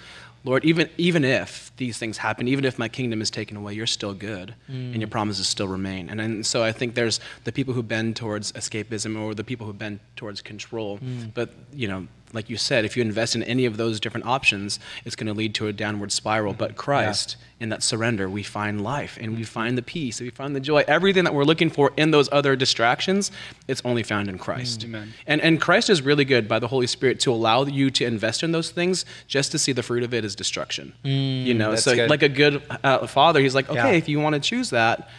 [0.43, 3.87] Lord, even, even if these things happen, even if my kingdom is taken away, you're
[3.87, 4.91] still good mm.
[4.91, 6.09] and your promises still remain.
[6.09, 9.67] And, and so I think there's the people who bend towards escapism or the people
[9.67, 10.99] who bend towards control.
[10.99, 11.33] Mm.
[11.33, 14.79] But, you know, like you said, if you invest in any of those different options,
[15.05, 16.53] it's going to lead to a downward spiral.
[16.53, 17.63] But Christ, yeah.
[17.63, 20.59] in that surrender, we find life and we find the peace, and we find the
[20.59, 20.83] joy.
[20.87, 23.31] Everything that we're looking for in those other distractions,
[23.67, 24.83] it's only found in Christ.
[24.83, 25.13] Amen.
[25.25, 28.43] And, and Christ is really good by the Holy Spirit to allow you to invest
[28.43, 30.93] in those things just to see the fruit of it is destruction.
[31.03, 32.09] Mm, you know, so good.
[32.09, 33.97] like a good uh, father, he's like, okay, yeah.
[33.97, 35.09] if you want to choose that,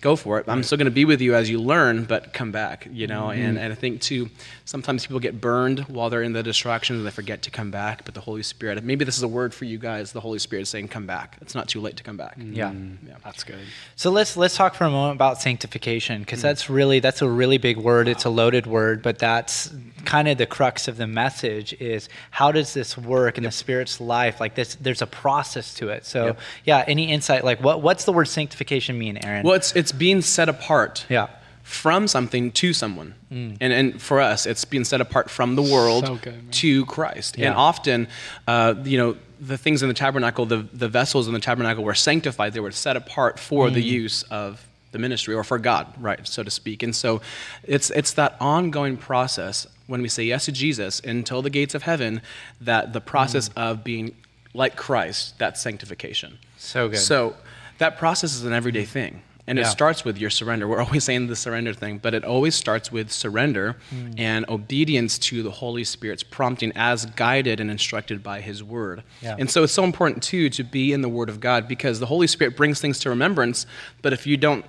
[0.00, 0.48] go for it.
[0.48, 3.24] I'm still going to be with you as you learn, but come back, you know.
[3.24, 3.42] Mm-hmm.
[3.42, 4.30] And, and I think too,
[4.64, 8.04] sometimes people get burned while they're in the distractions and they forget to come back.
[8.04, 10.12] But the Holy Spirit, maybe this is a word for you guys.
[10.12, 12.38] The Holy Spirit is saying, "Come back." It's not too late to come back.
[12.38, 12.54] Mm-hmm.
[12.54, 12.72] Yeah,
[13.06, 13.60] yeah, that's good.
[13.96, 16.48] So let's let's talk for a moment about sanctification because mm-hmm.
[16.48, 18.06] that's really that's a really big word.
[18.06, 18.12] Wow.
[18.12, 19.72] It's a loaded word, but that's
[20.04, 23.52] kind of the crux of the message is how does this work in yep.
[23.52, 24.40] the Spirit's life?
[24.40, 26.06] Like this, there's a process to it.
[26.06, 26.40] So yep.
[26.64, 27.44] yeah, any insight?
[27.44, 29.44] Like what what's the word sanctification mean, Aaron?
[29.44, 31.06] Well, it's it's being set apart.
[31.08, 31.28] Yeah
[31.70, 33.14] from something to someone.
[33.30, 33.56] Mm.
[33.60, 37.38] And, and for us, it's being set apart from the world so good, to Christ.
[37.38, 37.46] Yeah.
[37.46, 38.08] And often,
[38.48, 41.94] uh, you know, the things in the tabernacle, the, the vessels in the tabernacle were
[41.94, 42.54] sanctified.
[42.54, 43.74] They were set apart for mm.
[43.74, 46.82] the use of the ministry or for God, right, so to speak.
[46.82, 47.20] And so
[47.62, 51.84] it's it's that ongoing process when we say yes to Jesus until the gates of
[51.84, 52.20] heaven
[52.60, 53.62] that the process mm.
[53.62, 54.16] of being
[54.52, 56.38] like Christ, that sanctification.
[56.58, 56.98] So good.
[56.98, 57.36] So
[57.78, 59.22] that process is an everyday thing.
[59.46, 59.66] And yeah.
[59.66, 60.68] it starts with your surrender.
[60.68, 64.14] We're always saying the surrender thing, but it always starts with surrender mm.
[64.18, 69.02] and obedience to the Holy Spirit's prompting as guided and instructed by His Word.
[69.22, 69.36] Yeah.
[69.38, 72.06] And so it's so important, too, to be in the Word of God because the
[72.06, 73.66] Holy Spirit brings things to remembrance,
[74.02, 74.64] but if you don't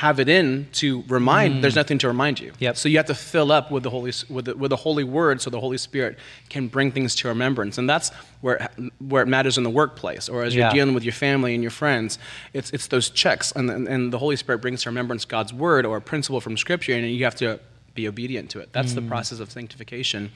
[0.00, 1.60] have it in to remind mm.
[1.60, 2.74] there's nothing to remind you yep.
[2.74, 5.42] so you have to fill up with the holy with the, with the holy word
[5.42, 8.10] so the holy spirit can bring things to remembrance and that's
[8.40, 11.52] where it, where it matters in the workplace or as you're dealing with your family
[11.52, 12.18] and your friends
[12.54, 15.98] it's it's those checks and, and the holy spirit brings to remembrance god's word or
[15.98, 17.60] a principle from scripture and you have to
[17.94, 18.94] be obedient to it that's mm.
[18.94, 20.30] the process of sanctification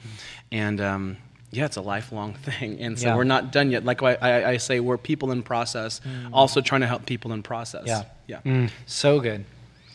[0.51, 1.17] and um,
[1.51, 2.79] yeah, it's a lifelong thing.
[2.81, 3.15] And so yeah.
[3.15, 3.85] we're not done yet.
[3.85, 6.29] Like I, I, I, say, we're people in process, mm.
[6.33, 7.85] also trying to help people in process.
[7.85, 8.03] Yeah.
[8.27, 8.41] Yeah.
[8.41, 8.71] Mm.
[8.85, 9.45] So good.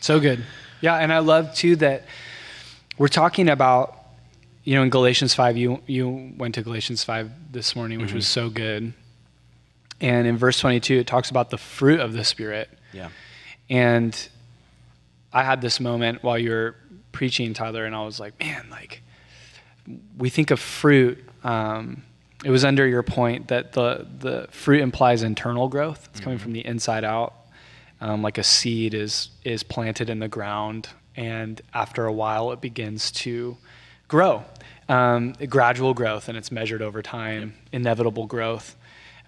[0.00, 0.42] So good.
[0.80, 2.04] Yeah, and I love too that
[2.96, 3.96] we're talking about,
[4.64, 8.16] you know, in Galatians 5, you, you went to Galatians 5 this morning, which mm-hmm.
[8.16, 8.94] was so good.
[10.00, 12.70] And in verse 22, it talks about the fruit of the Spirit.
[12.92, 13.10] Yeah.
[13.68, 14.28] And
[15.32, 16.76] I had this moment while you were
[17.12, 19.02] preaching, Tyler, and I was like, man, like,
[20.16, 21.22] we think of fruit.
[21.44, 22.04] Um,
[22.42, 26.06] it was under your point that the, the fruit implies internal growth.
[26.06, 26.24] It's mm-hmm.
[26.24, 27.34] coming from the inside out
[28.00, 32.60] um, like a seed is is planted in the ground, and after a while, it
[32.60, 33.56] begins to
[34.08, 34.44] grow.
[34.88, 37.40] Um, gradual growth, and it's measured over time.
[37.40, 37.80] Yep.
[37.80, 38.76] Inevitable growth.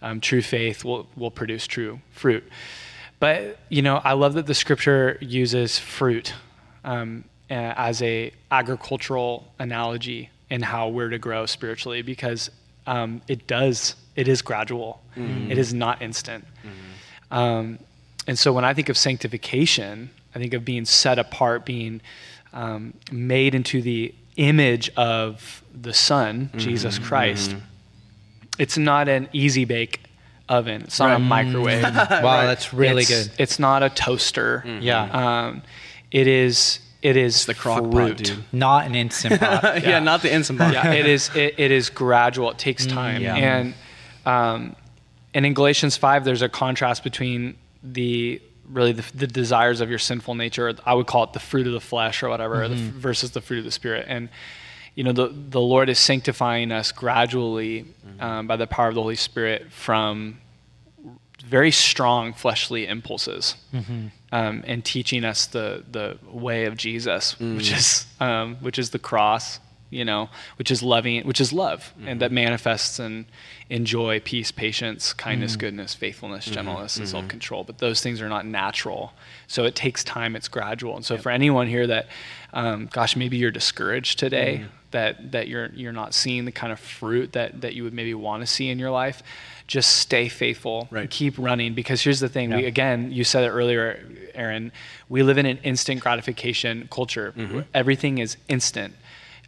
[0.00, 2.44] Um, true faith will will produce true fruit.
[3.20, 6.34] But you know, I love that the scripture uses fruit
[6.84, 12.50] um, as a agricultural analogy in how we're to grow spiritually, because
[12.86, 13.94] um, it does.
[14.16, 15.00] It is gradual.
[15.16, 15.50] Mm-hmm.
[15.52, 16.44] It is not instant.
[17.30, 17.36] Mm-hmm.
[18.26, 22.00] And so when I think of sanctification, I think of being set apart, being
[22.52, 26.58] um, made into the image of the Son, mm-hmm.
[26.58, 27.50] Jesus Christ.
[27.50, 27.58] Mm-hmm.
[28.58, 30.02] It's not an easy bake
[30.48, 30.82] oven.
[30.82, 31.16] It's not right.
[31.16, 31.82] a microwave.
[31.82, 32.46] wow, right.
[32.46, 33.32] that's really it's, good.
[33.38, 34.62] It's not a toaster.
[34.66, 34.82] Mm-hmm.
[34.82, 35.46] Yeah.
[35.46, 35.62] Um,
[36.10, 36.78] it is.
[37.00, 38.16] It is it's the crock fruit.
[38.16, 38.44] pot, dude.
[38.52, 39.62] Not an instant pot.
[39.64, 39.76] yeah.
[39.82, 39.98] yeah.
[39.98, 40.72] not the instant pot.
[40.72, 41.34] yeah, it is.
[41.34, 42.52] It, it is gradual.
[42.52, 43.22] It takes mm, time.
[43.22, 43.34] Yeah.
[43.34, 43.74] And
[44.24, 44.76] um,
[45.34, 49.98] and in Galatians five, there's a contrast between the really the, the, desires of your
[49.98, 50.74] sinful nature.
[50.86, 52.74] I would call it the fruit of the flesh or whatever, mm-hmm.
[52.74, 54.06] the, versus the fruit of the spirit.
[54.08, 54.28] And
[54.94, 58.22] you know, the the Lord is sanctifying us gradually mm-hmm.
[58.22, 60.38] um, by the power of the Holy Spirit from
[61.44, 64.08] very strong fleshly impulses, mm-hmm.
[64.30, 67.76] um, and teaching us the the way of Jesus, which mm.
[67.76, 69.60] is um, which is the cross,
[69.92, 72.08] you know, which is loving, which is love, mm-hmm.
[72.08, 73.26] and that manifests in,
[73.68, 75.60] in joy, peace, patience, kindness, mm-hmm.
[75.60, 76.54] goodness, faithfulness, mm-hmm.
[76.54, 77.10] gentleness, and mm-hmm.
[77.10, 77.62] self control.
[77.62, 79.12] But those things are not natural.
[79.46, 80.96] So it takes time, it's gradual.
[80.96, 81.22] And so yep.
[81.22, 82.08] for anyone here that,
[82.54, 84.74] um, gosh, maybe you're discouraged today, mm-hmm.
[84.92, 88.14] that, that you're, you're not seeing the kind of fruit that, that you would maybe
[88.14, 89.22] want to see in your life,
[89.66, 91.08] just stay faithful right.
[91.08, 92.58] keep running because here's the thing yeah.
[92.58, 94.70] we, again you said it earlier aaron
[95.08, 97.60] we live in an instant gratification culture mm-hmm.
[97.72, 98.92] everything is instant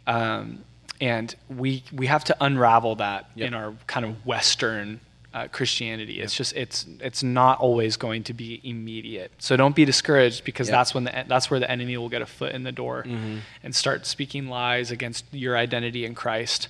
[0.07, 0.63] um,
[1.01, 3.47] and we we have to unravel that yep.
[3.47, 4.99] in our kind of Western
[5.33, 6.13] uh, Christianity.
[6.13, 6.23] Yep.
[6.23, 9.31] It's just it's it's not always going to be immediate.
[9.37, 10.73] So don't be discouraged because yep.
[10.73, 13.39] that's when the that's where the enemy will get a foot in the door mm-hmm.
[13.61, 16.69] and start speaking lies against your identity in Christ.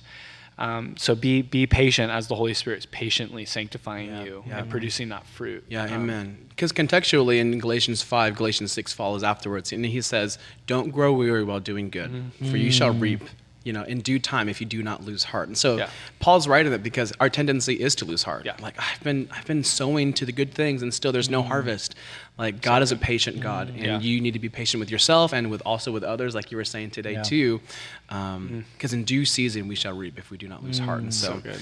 [0.58, 4.58] Um, so be be patient as the Holy Spirit is patiently sanctifying yeah, you yeah,
[4.58, 5.64] and producing that fruit.
[5.68, 6.46] Yeah, um, amen.
[6.48, 11.44] Because contextually in Galatians 5, Galatians 6 follows afterwards, and he says, Don't grow weary
[11.44, 12.50] while doing good, mm-hmm.
[12.50, 13.22] for you shall reap
[13.66, 15.48] you know, in due time if you do not lose heart.
[15.48, 15.90] And so yeah.
[16.20, 18.46] Paul's right in it because our tendency is to lose heart.
[18.46, 18.54] Yeah.
[18.62, 21.48] Like I've been I've been sowing to the good things and still there's no mm.
[21.48, 21.96] harvest.
[22.38, 23.98] Like God is a patient God, and yeah.
[23.98, 26.64] you need to be patient with yourself and with also with others, like you were
[26.64, 27.22] saying today yeah.
[27.24, 27.60] too.
[28.06, 28.92] Because um, mm.
[28.92, 30.84] in due season we shall reap if we do not lose mm.
[30.84, 31.00] heart.
[31.00, 31.52] And so, so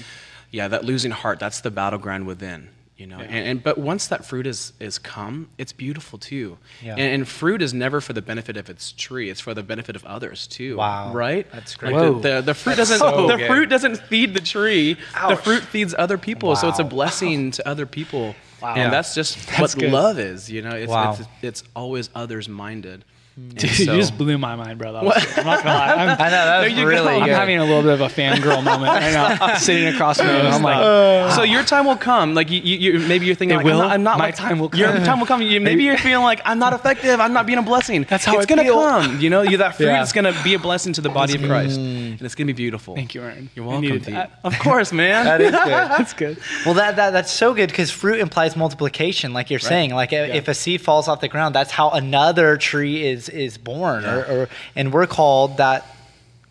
[0.51, 3.25] yeah, that losing heart, that's the battleground within you know yeah.
[3.25, 6.93] and, and, but once that fruit is is come it's beautiful too yeah.
[6.93, 9.95] and, and, fruit is never for the benefit of its tree it's for the benefit
[9.95, 13.27] of others too wow right that's great like the, the, the, fruit that's doesn't so
[13.27, 13.47] the good.
[13.47, 15.29] fruit doesn't feed the tree Ouch.
[15.29, 16.55] the fruit feeds other people wow.
[16.55, 18.75] so it's a blessing to other people wow.
[18.75, 19.91] and that's just that's what good.
[19.91, 21.11] love is you know it's, wow.
[21.11, 23.03] it's, it's always others minded
[23.37, 24.93] Dude, so, you just blew my mind, bro.
[24.93, 25.93] That was I'm not gonna lie.
[25.93, 27.03] I'm, i know that was really go.
[27.03, 27.23] good.
[27.23, 30.33] I'm having a little bit of a fangirl moment right now, sitting across from you.
[30.35, 32.33] I'm like, uh, so your time will come.
[32.33, 33.81] Like you, you maybe you're thinking, like, will.
[33.81, 34.79] I'm not, I'm not my like, time will come.
[34.79, 35.41] Your time will come.
[35.41, 37.19] maybe you're feeling like I'm not effective.
[37.19, 38.05] I'm not being a blessing.
[38.07, 38.75] That's how it's gonna feel.
[38.75, 39.19] come.
[39.19, 40.01] You know, you that fruit yeah.
[40.01, 42.95] is gonna be a blessing to the body of Christ, and it's gonna be beautiful.
[42.95, 43.49] Thank you, Aaron.
[43.53, 44.15] You're welcome.
[44.45, 45.25] Of course, man.
[45.25, 45.67] that is good.
[45.67, 46.37] that's good.
[46.65, 49.67] Well, that, that that's so good because fruit implies multiplication, like you're right.
[49.67, 49.93] saying.
[49.93, 50.23] Like yeah.
[50.23, 54.15] if a seed falls off the ground, that's how another tree is is born, yeah.
[54.15, 55.85] or, or and we're called that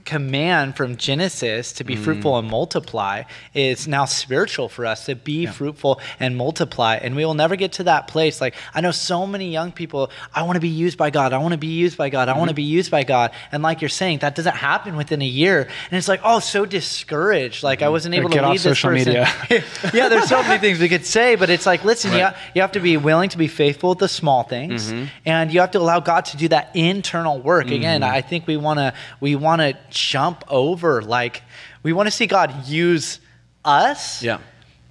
[0.05, 2.05] command from Genesis to be mm.
[2.05, 3.23] fruitful and multiply
[3.55, 5.51] is now spiritual for us to be yeah.
[5.51, 6.97] fruitful and multiply.
[6.97, 8.40] And we will never get to that place.
[8.40, 11.33] Like, I know so many young people, I want to be used by God.
[11.33, 12.29] I want to be used by God.
[12.29, 12.40] I mm-hmm.
[12.40, 13.33] want to be used by God.
[13.51, 15.62] And like you're saying, that doesn't happen within a year.
[15.62, 17.62] And it's like, oh, so discouraged.
[17.62, 17.93] Like, I mm-hmm.
[17.93, 19.14] wasn't able to lead this person.
[19.14, 19.29] Media.
[19.95, 22.19] yeah, there's so many things we could say, but it's like, listen, right.
[22.19, 24.90] you, ha- you have to be willing to be faithful with the small things.
[24.90, 25.05] Mm-hmm.
[25.25, 27.71] And you have to allow God to do that internal work.
[27.71, 28.14] Again, mm-hmm.
[28.14, 31.01] I think we want to, we want to jump over.
[31.01, 31.43] Like,
[31.83, 33.21] we want to see God use
[33.65, 34.23] us.
[34.23, 34.39] Yeah.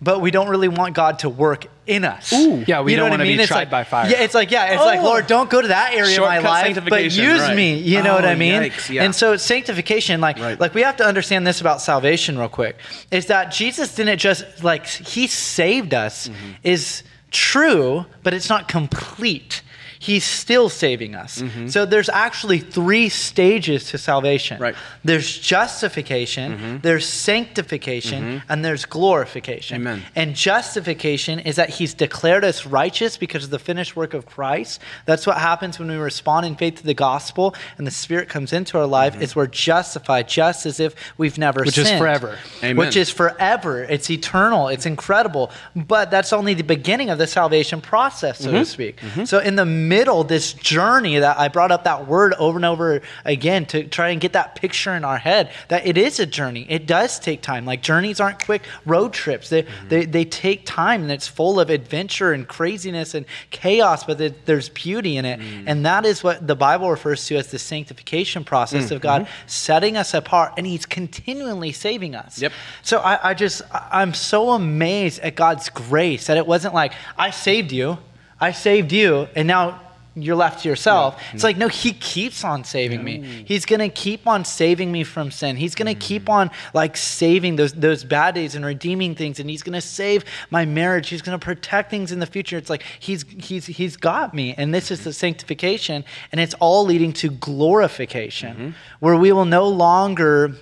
[0.02, 2.34] But we don't really want God to work in us.
[2.34, 2.64] Ooh.
[2.68, 3.38] Yeah, we you don't want to mean?
[3.38, 4.10] be it's tried like, by fire.
[4.10, 4.86] Yeah, it's like, yeah, it's oh.
[4.86, 7.56] like, Lord, don't go to that area Shortcut of my life, but use right.
[7.56, 7.78] me.
[7.78, 8.64] You know oh, what I mean?
[8.64, 9.04] Yikes, yeah.
[9.04, 10.60] And so sanctification, like, right.
[10.60, 12.78] like we have to understand this about salvation real quick,
[13.12, 16.52] is that Jesus didn't just like he saved us mm-hmm.
[16.64, 19.62] is true, but it's not complete
[20.04, 21.42] he's still saving us.
[21.42, 21.68] Mm-hmm.
[21.68, 24.60] So there's actually three stages to salvation.
[24.60, 24.76] Right.
[25.06, 26.78] There's justification, mm-hmm.
[26.80, 28.52] there's sanctification, mm-hmm.
[28.52, 29.78] and there's glorification.
[29.78, 30.04] Amen.
[30.14, 34.82] And justification is that he's declared us righteous because of the finished work of Christ.
[35.06, 38.52] That's what happens when we respond in faith to the gospel and the Spirit comes
[38.52, 39.14] into our life.
[39.14, 39.24] Mm-hmm.
[39.24, 41.86] Is we're justified just as if we've never Which sinned.
[41.86, 42.38] Which is forever.
[42.62, 42.76] Amen.
[42.76, 43.84] Which is forever.
[43.84, 44.68] It's eternal.
[44.68, 45.50] It's incredible.
[45.78, 48.64] But that's only the beginning of the salvation process, so to mm-hmm.
[48.66, 48.98] speak.
[48.98, 49.24] Mm-hmm.
[49.24, 53.02] So in the middle, this journey that I brought up that word over and over
[53.26, 56.66] again to try and get that picture in our head that it is a journey.
[56.68, 57.64] It does take time.
[57.66, 59.50] Like journeys aren't quick road trips.
[59.50, 59.88] They, mm-hmm.
[59.90, 64.70] they, they take time and it's full of adventure and craziness and chaos, but there's
[64.70, 65.40] beauty in it.
[65.40, 65.66] Mm.
[65.68, 68.96] And that is what the Bible refers to as the sanctification process mm-hmm.
[68.96, 69.48] of God mm-hmm.
[69.48, 72.42] setting us apart and He's continually saving us.
[72.42, 72.52] Yep.
[72.82, 77.30] So I, I just, I'm so amazed at God's grace that it wasn't like, I
[77.30, 78.00] saved you.
[78.44, 79.80] I saved you, and now
[80.16, 81.16] you're left to yourself.
[81.18, 81.34] Yeah.
[81.34, 83.20] It's like, no, he keeps on saving yeah.
[83.20, 83.46] me.
[83.48, 85.56] He's going to keep on saving me from sin.
[85.56, 86.08] He's going to mm.
[86.08, 89.40] keep on like saving those, those bad days and redeeming things.
[89.40, 91.08] And he's going to save my marriage.
[91.08, 92.58] He's going to protect things in the future.
[92.58, 94.54] It's like he's, he's, he's got me.
[94.56, 96.04] And this is the sanctification.
[96.32, 98.70] And it's all leading to glorification mm-hmm.
[99.00, 100.54] where we will no longer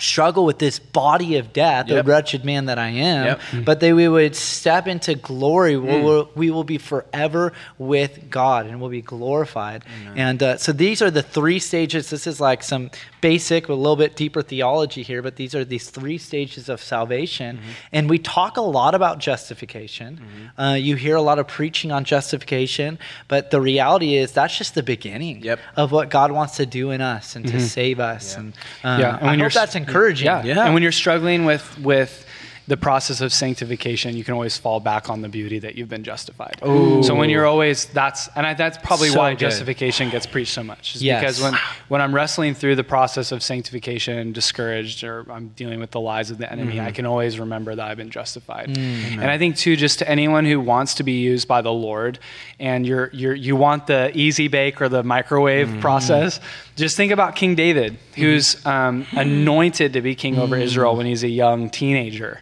[0.00, 2.04] struggle with this body of death, yep.
[2.04, 3.64] the wretched man that I am, yep.
[3.64, 5.74] but that we would step into glory.
[5.74, 5.82] Mm.
[5.82, 9.84] We, will, we will be forever with God and we'll be glorified.
[10.02, 10.18] Amen.
[10.18, 12.10] And uh, so these are the three stages.
[12.10, 15.90] This is like some basic, a little bit deeper theology here, but these are these
[15.90, 17.58] three stages of salvation.
[17.58, 17.70] Mm-hmm.
[17.92, 20.16] And we talk a lot about justification.
[20.16, 20.60] Mm-hmm.
[20.60, 24.74] Uh, you hear a lot of preaching on justification, but the reality is that's just
[24.74, 25.60] the beginning yep.
[25.76, 27.58] of what God wants to do in us and mm-hmm.
[27.58, 28.32] to save us.
[28.32, 28.40] Yeah.
[28.40, 29.18] And, um, yeah.
[29.18, 29.89] and I hope that's encouraging.
[30.22, 30.42] Yeah.
[30.42, 30.64] yeah.
[30.64, 32.26] And when you're struggling with, with,
[32.70, 36.04] the process of sanctification, you can always fall back on the beauty that you've been
[36.04, 36.56] justified.
[36.64, 37.02] Ooh.
[37.02, 39.40] So when you're always that's and I, that's probably so why good.
[39.40, 40.94] justification gets preached so much.
[40.94, 41.20] Is yes.
[41.20, 41.54] Because when
[41.88, 46.30] when I'm wrestling through the process of sanctification, discouraged, or I'm dealing with the lies
[46.30, 46.86] of the enemy, mm-hmm.
[46.86, 48.68] I can always remember that I've been justified.
[48.68, 49.20] Mm-hmm.
[49.20, 52.20] And I think too, just to anyone who wants to be used by the Lord,
[52.60, 55.80] and you're you're you want the easy bake or the microwave mm-hmm.
[55.80, 56.38] process,
[56.76, 58.68] just think about King David, who's mm-hmm.
[58.68, 60.56] um, anointed to be king over.
[60.56, 62.40] Israel when he's a young teenager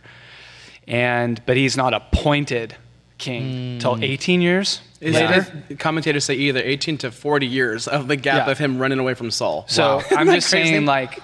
[0.89, 2.75] and but he's not appointed
[3.19, 4.05] king until mm.
[4.05, 5.47] 18 years Is later.
[5.79, 8.53] Commentators say either 18 to 40 years of the gap yeah.
[8.53, 9.65] of him running away from Saul.
[9.69, 10.03] So wow.
[10.13, 11.21] I'm just saying, like,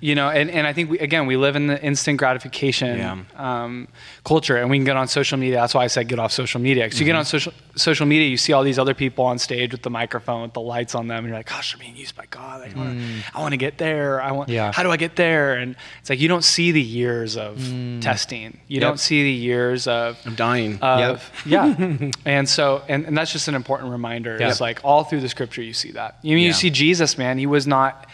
[0.00, 3.24] you know and, and i think we, again we live in the instant gratification yeah.
[3.36, 3.88] um,
[4.24, 6.60] culture and we can get on social media that's why i said get off social
[6.60, 7.02] media because mm-hmm.
[7.02, 7.18] you get mm-hmm.
[7.18, 10.42] on social social media you see all these other people on stage with the microphone
[10.42, 12.74] with the lights on them and you're like gosh i'm being used by god like,
[12.74, 13.20] mm.
[13.34, 14.70] i want to get there i want yeah.
[14.72, 18.00] how do i get there and it's like you don't see the years of mm.
[18.00, 18.82] testing you yep.
[18.82, 21.76] don't see the years of I'm dying of, yep.
[21.80, 24.50] yeah and so and, and that's just an important reminder yep.
[24.50, 26.46] it's like all through the scripture you see that you, yeah.
[26.46, 28.06] you see jesus man he was not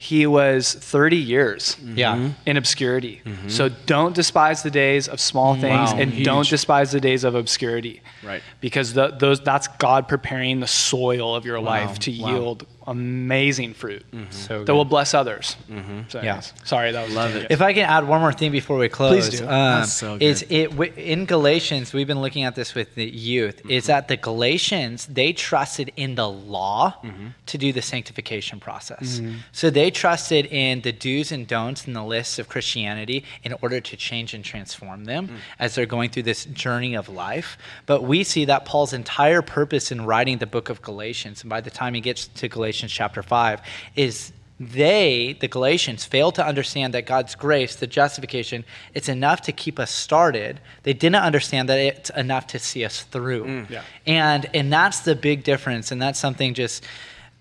[0.00, 2.30] he was 30 years yeah.
[2.46, 3.20] in obscurity.
[3.24, 3.48] Mm-hmm.
[3.48, 6.24] So don't despise the days of small mm, things wow, and huge.
[6.24, 8.00] don't despise the days of obscurity.
[8.22, 8.40] Right.
[8.60, 12.28] Because the, those that's God preparing the soil of your wow, life to wow.
[12.28, 14.30] yield amazing fruit mm-hmm.
[14.30, 15.56] so that will bless others.
[15.70, 16.00] Mm-hmm.
[16.08, 16.40] So yeah.
[16.64, 17.48] Sorry, that was love it.
[17.50, 19.48] If I can add one more thing before we close, Please do.
[19.48, 21.92] Um, so is it in Galatians?
[21.92, 23.58] We've been looking at this with the youth.
[23.58, 23.70] Mm-hmm.
[23.70, 27.28] Is that the Galatians they trusted in the law mm-hmm.
[27.46, 29.20] to do the sanctification process.
[29.20, 29.38] Mm-hmm.
[29.52, 33.80] So they trusted in the do's and don'ts and the lists of Christianity in order
[33.80, 35.36] to change and transform them mm.
[35.58, 37.58] as they're going through this journey of life.
[37.86, 41.60] But we see that Paul's entire purpose in writing the book of Galatians, and by
[41.60, 43.60] the time he gets to Galatians chapter 5,
[43.96, 49.52] is they, the Galatians, failed to understand that God's grace, the justification, it's enough to
[49.52, 50.60] keep us started.
[50.82, 53.44] They didn't understand that it's enough to see us through.
[53.44, 53.82] Mm, yeah.
[54.06, 55.92] And and that's the big difference.
[55.92, 56.84] And that's something just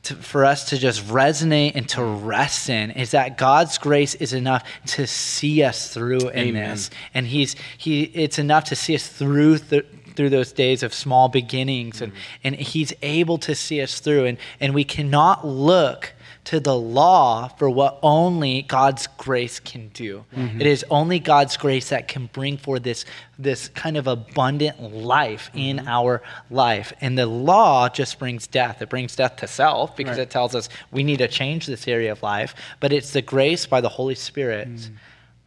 [0.04, 4.34] to, for us to just resonate and to rest in is that God's grace is
[4.34, 6.70] enough to see us through in Amen.
[6.72, 10.94] this, and He's He it's enough to see us through th- through those days of
[10.94, 12.22] small beginnings, and mm-hmm.
[12.44, 16.14] and He's able to see us through, and and we cannot look
[16.48, 20.24] to the law for what only God's grace can do.
[20.34, 20.62] Mm-hmm.
[20.62, 23.04] It is only God's grace that can bring forth this,
[23.38, 25.60] this kind of abundant life mm-hmm.
[25.60, 26.94] in our life.
[27.02, 28.82] And the law just brings death.
[28.82, 30.24] It brings death to self because right.
[30.24, 32.56] it tells us we need to change this area of life.
[32.80, 34.92] But it's the grace by the Holy Spirit mm.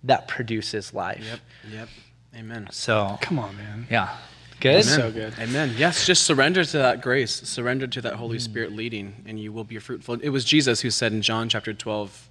[0.04, 1.24] that produces life.
[1.24, 1.40] Yep.
[1.72, 1.88] Yep.
[2.36, 2.68] Amen.
[2.72, 3.86] So come on, man.
[3.90, 4.14] Yeah.
[4.60, 4.84] Good.
[4.84, 4.84] Amen.
[4.84, 5.34] So good.
[5.38, 5.74] Amen.
[5.76, 7.32] Yes, just surrender to that grace.
[7.32, 10.16] Surrender to that Holy Spirit leading, and you will be fruitful.
[10.20, 12.28] It was Jesus who said in John chapter 12,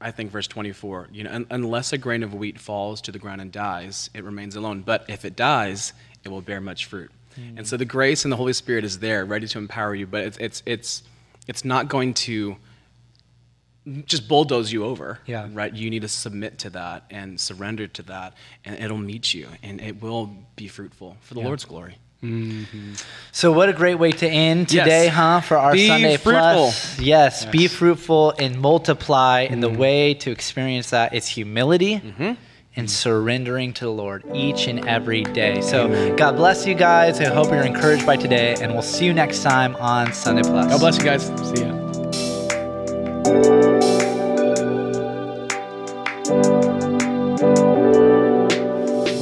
[0.00, 3.18] I think verse 24, you know, un- unless a grain of wheat falls to the
[3.18, 4.82] ground and dies, it remains alone.
[4.82, 5.92] But if it dies,
[6.24, 7.10] it will bear much fruit.
[7.38, 7.58] Mm.
[7.58, 10.24] And so the grace and the Holy Spirit is there, ready to empower you, but
[10.24, 11.02] it's, it's, it's,
[11.46, 12.56] it's not going to
[14.04, 15.20] just bulldoze you over.
[15.26, 15.48] Yeah.
[15.52, 15.72] Right.
[15.72, 19.80] You need to submit to that and surrender to that, and it'll meet you, and
[19.80, 21.46] it will be fruitful for the yeah.
[21.46, 21.98] Lord's glory.
[22.22, 22.94] Mm-hmm.
[23.30, 25.14] So what a great way to end today, yes.
[25.14, 25.40] huh?
[25.40, 26.42] For our be Sunday fruitful.
[26.42, 26.98] Plus.
[26.98, 29.46] Yes, yes, be fruitful and multiply.
[29.46, 29.52] Mm.
[29.52, 29.78] And the mm-hmm.
[29.78, 31.96] way to experience that is humility.
[31.96, 32.32] Mm-hmm
[32.78, 35.62] and surrendering to the Lord each and every day.
[35.62, 37.18] So, God bless you guys.
[37.20, 40.68] I hope you're encouraged by today, and we'll see you next time on Sunday Plus.
[40.68, 41.26] God bless you guys.
[41.48, 41.72] See ya.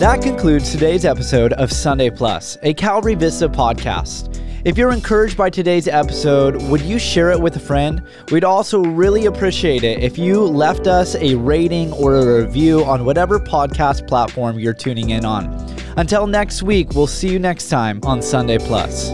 [0.01, 4.41] That concludes today's episode of Sunday Plus, a Calvary Vista podcast.
[4.65, 8.03] If you're encouraged by today's episode, would you share it with a friend?
[8.33, 13.05] We'd also really appreciate it if you left us a rating or a review on
[13.05, 15.47] whatever podcast platform you're tuning in on.
[15.97, 19.11] Until next week, we'll see you next time on Sunday Plus.